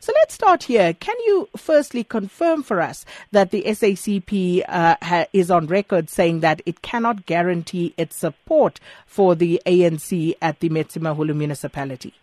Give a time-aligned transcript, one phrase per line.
[0.00, 0.94] So let's start here.
[0.94, 6.40] Can you firstly confirm for us that the SACP uh, ha- is on record saying
[6.40, 12.14] that it cannot guarantee its support for the ANC at the Metsimaholo municipality?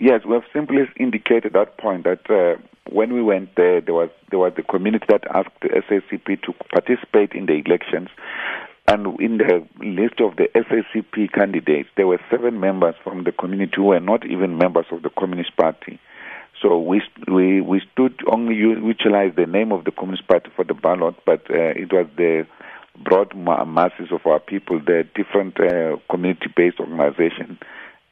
[0.00, 4.08] Yes, we have simply indicated that point that uh, when we went there, there was
[4.30, 8.08] there was the community that asked the SACP to participate in the elections,
[8.88, 13.74] and in the list of the SACP candidates, there were seven members from the community
[13.76, 16.00] who were not even members of the Communist Party.
[16.60, 20.74] So we we we stood only utilized the name of the Communist Party for the
[20.74, 22.46] ballot, but uh, it was the
[23.02, 27.58] broad masses of our people, the different uh, community-based organizations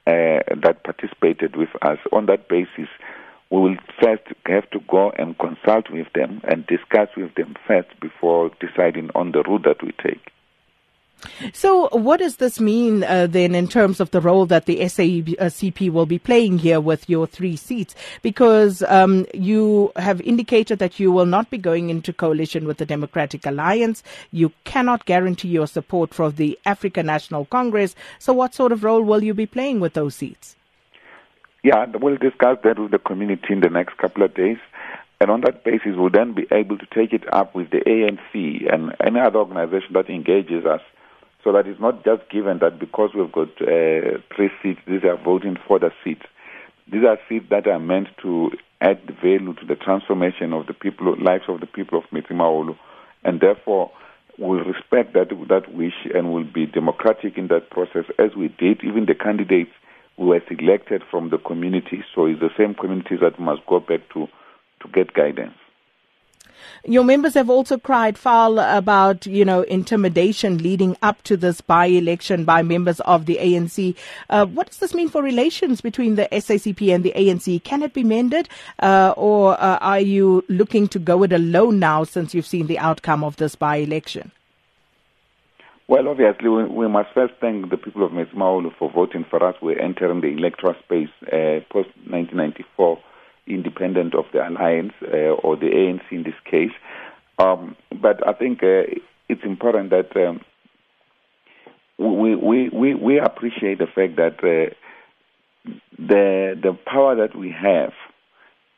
[0.06, 1.98] uh, that participated with us.
[2.12, 2.88] On that basis,
[3.50, 7.88] we will first have to go and consult with them and discuss with them first
[8.00, 10.30] before deciding on the route that we take.
[11.52, 15.90] So, what does this mean uh, then in terms of the role that the SACP
[15.90, 17.94] will be playing here with your three seats?
[18.22, 22.86] Because um, you have indicated that you will not be going into coalition with the
[22.86, 24.02] Democratic Alliance.
[24.30, 27.94] You cannot guarantee your support for the African National Congress.
[28.18, 30.56] So, what sort of role will you be playing with those seats?
[31.64, 34.58] Yeah, we'll discuss that with the community in the next couple of days.
[35.20, 38.72] And on that basis, we'll then be able to take it up with the ANC
[38.72, 40.80] and any other organization that engages us
[41.48, 45.16] so that it's not just given that because we've got uh, three seats, these are
[45.16, 46.26] voting for the seats.
[46.92, 48.50] These are seats that are meant to
[48.82, 52.76] add value to the transformation of the people, lives of the people of Metsimaholo,
[53.24, 53.90] and therefore
[54.38, 58.84] will respect that that wish and will be democratic in that process as we did.
[58.84, 59.72] Even the candidates
[60.18, 64.26] were selected from the community, so it's the same communities that must go back to
[64.82, 65.54] to get guidance.
[66.88, 72.46] Your members have also cried foul about, you know, intimidation leading up to this by-election
[72.46, 73.94] by members of the ANC.
[74.30, 77.62] Uh, what does this mean for relations between the SACP and the ANC?
[77.62, 82.04] Can it be mended, uh, or uh, are you looking to go it alone now
[82.04, 84.32] since you've seen the outcome of this by-election?
[85.88, 89.56] Well, obviously, we, we, must first thank the people of Metsimaholo for voting for us.
[89.60, 92.98] We're entering the electoral space uh, post 1994
[93.48, 96.72] independent of the alliance uh, or the ANC in this case.
[97.38, 98.82] Um, but I think uh,
[99.28, 100.40] it's important that um,
[101.98, 104.74] we, we, we, we appreciate the fact that uh,
[105.98, 107.92] the, the power that we have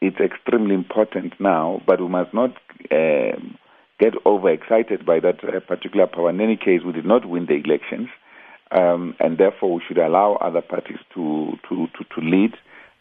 [0.00, 2.56] is extremely important now, but we must not
[2.90, 3.58] um,
[3.98, 6.30] get overexcited by that particular power.
[6.30, 8.08] In any case, we did not win the elections,
[8.70, 12.54] um, and therefore we should allow other parties to, to, to, to lead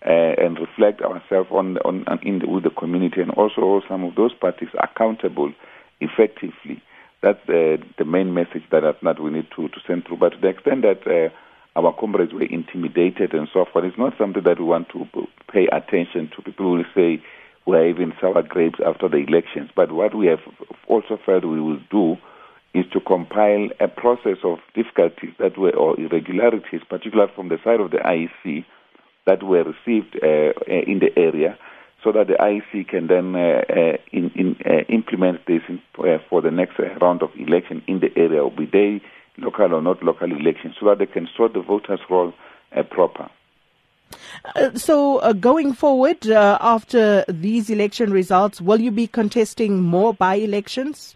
[0.06, 3.84] uh, and reflect ourselves on, on, on in the, with the community and also hold
[3.88, 5.52] some of those parties accountable
[6.00, 6.82] effectively.
[7.22, 10.18] That's the, the main message that, that we need to, to send through.
[10.18, 11.30] But to the extent that uh,
[11.78, 15.06] our comrades were intimidated and so forth, it's not something that we want to
[15.52, 16.42] pay attention to.
[16.42, 17.22] People will say
[17.66, 19.70] we're even sour grapes after the elections.
[19.76, 20.40] But what we have
[20.88, 22.16] also felt we will do
[22.74, 27.80] is to compile a process of difficulties that were or irregularities, particularly from the side
[27.80, 28.64] of the IEC,
[29.25, 31.57] that were received uh, uh, in the area
[32.03, 36.18] so that the IEC can then uh, uh, in, in, uh, implement this in, uh,
[36.30, 39.02] for the next round of election in the area, be they
[39.38, 42.34] local or not local elections, so that they can sort the voters' roll
[42.91, 43.30] proper.
[44.75, 51.16] so, going forward, after these election results, will you be contesting more by elections?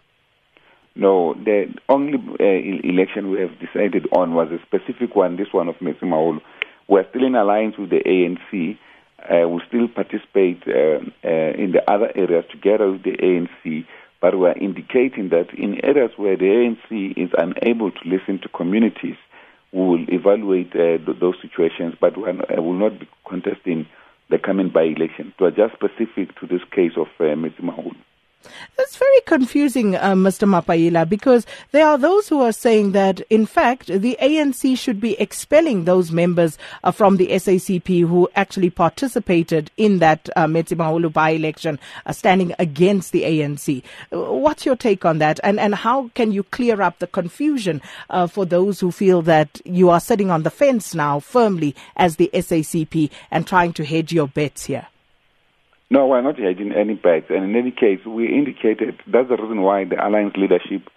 [0.96, 5.76] No, the only election we have decided on was a specific one, this one of
[5.76, 6.40] Metsimaholo
[6.88, 8.78] we're still in alliance with the ANC.
[9.18, 13.86] Uh, we still participate uh, uh, in the other areas together with the ANC,
[14.20, 19.16] but we're indicating that in areas where the ANC is unable to listen to communities,
[19.72, 23.86] we will evaluate uh, th- those situations, but we uh, will not be contesting
[24.30, 25.32] the coming by election.
[25.38, 27.94] To adjust specific to this case of uh, Metsimaholo.
[28.76, 30.48] That's very confusing, uh, Mr.
[30.48, 35.18] Mapaila, because there are those who are saying that, in fact, the ANC should be
[35.20, 41.78] expelling those members uh, from the SACP who actually participated in that uh, Metsimaholo by-election,
[42.06, 43.82] uh, standing against the ANC.
[44.10, 45.40] What's your take on that?
[45.42, 47.80] And, and how can you clear up the confusion
[48.10, 52.16] uh, for those who feel that you are sitting on the fence now firmly as
[52.16, 54.86] the SACP and trying to hedge your bets here?
[55.90, 57.26] No, we're not hedging any bets.
[57.28, 60.88] And in any case, we indicated that's the reason why the alliance leadership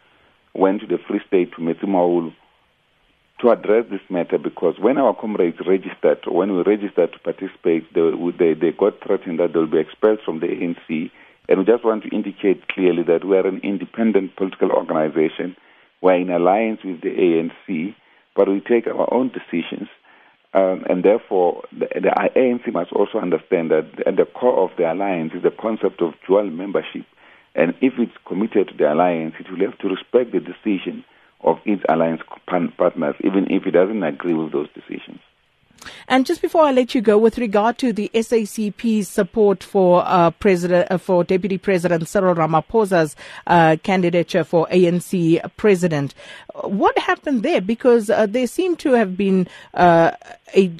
[0.54, 2.34] went to the Free State to Metsimaholo
[3.40, 8.10] to address this matter because when our comrades registered, when we registered to participate, they,
[8.40, 11.12] they, they got threatened that they'll be expelled from the ANC.
[11.48, 15.56] And we just want to indicate clearly that we are an independent political organization.
[16.02, 17.96] We're in alliance with the ANC,
[18.36, 19.88] but we take our own decisions.
[20.54, 24.92] Um, and therefore, the, the ANC must also understand that at the core of the
[24.92, 27.06] alliance is the concept of dual membership.
[27.56, 31.04] And if it's committed to the alliance, it will have to respect the decision
[31.42, 35.20] of its alliance partners, even if it doesn't agree with those decisions.
[36.08, 40.32] And just before I let you go, with regard to the SACP's support for uh,
[40.32, 43.16] President uh, for Deputy President Cyril Ramaphosa's
[43.46, 46.14] uh, candidature for ANC president,
[46.64, 47.62] what happened there?
[47.62, 50.12] Because uh, there seemed to have been uh,
[50.56, 50.72] a,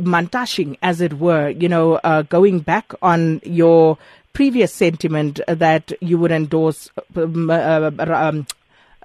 [0.00, 3.98] mantashing, as it were, you know, uh, going back on your
[4.32, 8.46] previous sentiment that you would endorse um, um,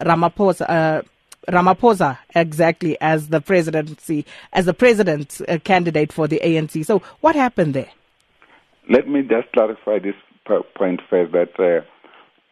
[0.02, 1.06] Ramaphosa
[1.48, 6.86] Ramaphosa exactly as the presidency, as the president uh, candidate for the ANC.
[6.86, 7.90] So what happened there?
[8.90, 10.16] Let me just clarify this
[10.76, 11.86] point first that uh,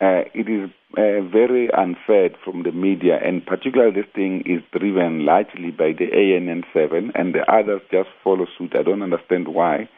[0.03, 5.25] uh, it is uh, very unfair from the media, and particularly this thing is driven
[5.25, 8.73] largely by the ANN7, and the others just follow suit.
[8.75, 9.89] I don't understand why.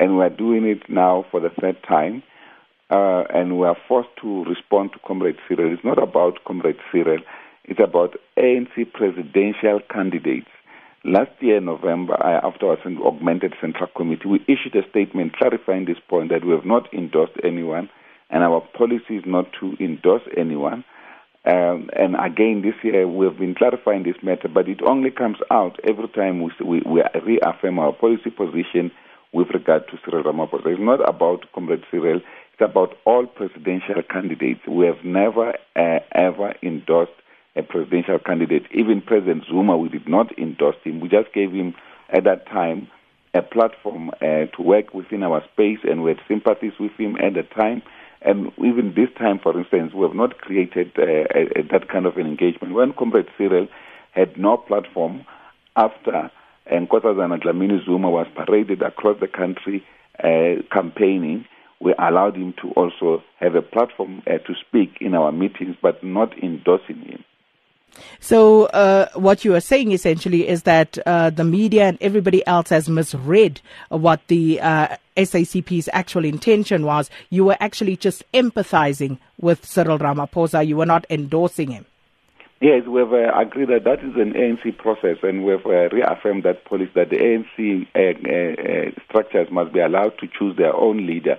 [0.00, 2.22] And we're doing it now for the third time,
[2.90, 5.72] uh, and we are forced to respond to Comrade Cyril.
[5.72, 7.18] It's not about Comrade Cyril.
[7.64, 10.48] It's about ANC presidential candidates.
[11.04, 16.30] Last year, November, after our augmented central committee, we issued a statement clarifying this point
[16.30, 17.88] that we have not endorsed anyone,
[18.30, 20.84] and our policy is not to endorse anyone.
[21.44, 25.38] Um, and again, this year we have been clarifying this matter, but it only comes
[25.50, 28.92] out every time we, we, we reaffirm our policy position
[29.32, 30.66] with regard to Cyril Ramaphosa.
[30.66, 32.20] It's not about Comrade Cyril,
[32.52, 34.60] it's about all presidential candidates.
[34.68, 37.12] We have never, uh, ever endorsed
[37.56, 38.64] a presidential candidate.
[38.72, 41.00] Even President Zuma, we did not endorse him.
[41.00, 41.74] We just gave him,
[42.10, 42.88] at that time,
[43.34, 47.34] a platform uh, to work within our space, and we had sympathies with him at
[47.34, 47.82] the time.
[48.20, 52.06] And even this time, for instance, we have not created uh, a, a, that kind
[52.06, 52.74] of an engagement.
[52.74, 53.68] When Comrade Cyril
[54.12, 55.24] had no platform
[55.76, 56.30] after
[56.70, 59.84] Nkosazana Dlamini Zuma was paraded across the country
[60.22, 61.46] uh, campaigning,
[61.80, 66.04] we allowed him to also have a platform uh, to speak in our meetings, but
[66.04, 67.24] not endorsing him.
[68.20, 72.68] So, uh, what you are saying essentially is that uh, the media and everybody else
[72.70, 77.10] has misread what the uh, SACP's actual intention was.
[77.30, 80.66] You were actually just empathizing with Cyril Ramaphosa.
[80.66, 81.86] You were not endorsing him.
[82.60, 86.64] Yes, we've uh, agreed that that is an ANC process, and we've uh, reaffirmed that
[86.64, 91.38] policy that the ANC uh, structures must be allowed to choose their own leader.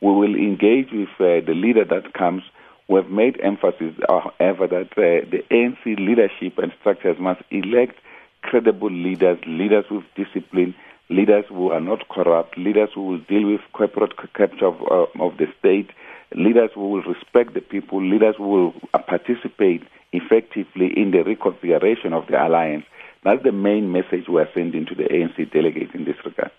[0.00, 2.42] We will engage with the leader that comes
[2.88, 7.96] we have made emphasis, however, that uh, the ANC leadership and structures must elect
[8.42, 10.74] credible leaders, leaders with discipline,
[11.08, 15.36] leaders who are not corrupt, leaders who will deal with corporate capture of, uh, of
[15.38, 15.90] the state,
[16.34, 19.82] leaders who will respect the people, leaders who will uh, participate
[20.12, 22.84] effectively in the reconfiguration of the alliance.
[23.24, 26.50] That's the main message we are sending to the ANC delegates in this regard.